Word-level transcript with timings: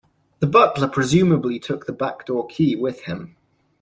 The 0.39 0.47
butler 0.47 0.87
presumably 0.87 1.59
took 1.59 1.85
the 1.85 1.93
back-door 1.93 2.47
key 2.47 2.75
with 2.75 3.01
him. 3.03 3.35